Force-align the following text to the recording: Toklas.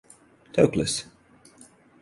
Toklas. 0.55 0.95